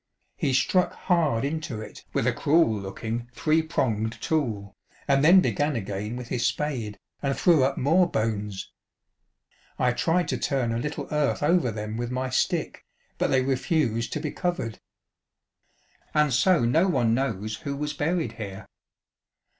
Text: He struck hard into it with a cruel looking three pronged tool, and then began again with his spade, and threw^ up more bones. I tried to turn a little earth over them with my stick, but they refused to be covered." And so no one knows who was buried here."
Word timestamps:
He 0.35 0.51
struck 0.53 0.93
hard 0.93 1.45
into 1.45 1.79
it 1.79 2.05
with 2.11 2.25
a 2.25 2.33
cruel 2.33 2.73
looking 2.73 3.29
three 3.35 3.61
pronged 3.61 4.19
tool, 4.19 4.75
and 5.07 5.23
then 5.23 5.41
began 5.41 5.75
again 5.75 6.15
with 6.15 6.29
his 6.29 6.43
spade, 6.43 6.97
and 7.21 7.35
threw^ 7.35 7.61
up 7.61 7.77
more 7.77 8.09
bones. 8.09 8.71
I 9.77 9.93
tried 9.93 10.27
to 10.29 10.39
turn 10.39 10.71
a 10.71 10.79
little 10.79 11.07
earth 11.11 11.43
over 11.43 11.69
them 11.69 11.97
with 11.97 12.09
my 12.09 12.31
stick, 12.31 12.83
but 13.19 13.27
they 13.29 13.43
refused 13.43 14.11
to 14.13 14.19
be 14.19 14.31
covered." 14.31 14.79
And 16.15 16.33
so 16.33 16.65
no 16.65 16.87
one 16.87 17.13
knows 17.13 17.57
who 17.57 17.75
was 17.77 17.93
buried 17.93 18.31
here." 18.31 18.65